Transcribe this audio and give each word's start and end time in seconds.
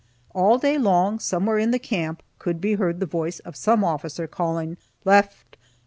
All 0.33 0.57
day 0.57 0.79
long, 0.79 1.19
somewhere 1.19 1.59
in 1.59 1.69
the 1.69 1.77
camp, 1.77 2.23
could 2.39 2.59
be 2.59 2.73
heard 2.73 2.99
the 2.99 3.05
voice 3.05 3.37
of 3.41 3.55
some 3.55 3.83
officer, 3.83 4.25
calling, 4.25 4.77
"Left! 5.05 5.45
left! 5.45 5.57